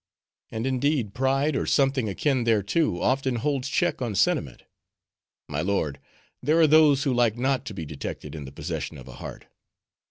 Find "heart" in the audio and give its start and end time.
9.17-9.45